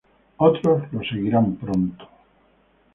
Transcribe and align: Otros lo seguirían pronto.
Otros 0.37 0.91
lo 0.93 1.03
seguirían 1.03 1.57
pronto. 1.57 2.09